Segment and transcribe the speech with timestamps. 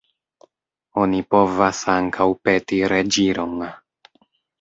[1.01, 3.55] Oni povas ankaŭ peti reĝiron.